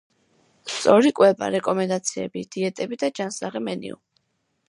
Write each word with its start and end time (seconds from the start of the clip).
სწორი 0.75 1.11
კვება: 1.19 1.49
რეკომენდაციები, 1.57 2.43
დიეტები 2.55 2.99
და 3.05 3.13
ჯანსაღი 3.19 3.65
მენიუ. 3.69 4.01